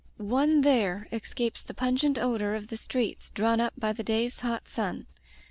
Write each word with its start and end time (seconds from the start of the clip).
One 0.17 0.61
there 0.61 1.07
escapes 1.11 1.61
the 1.61 1.75
pungent 1.75 2.17
odor 2.17 2.55
of 2.55 2.69
the 2.69 2.75
streets 2.77 3.29
drawn 3.29 3.59
up 3.59 3.73
by 3.77 3.93
the 3.93 4.03
day's 4.03 4.39
hot 4.39 4.67
sun. 4.67 5.05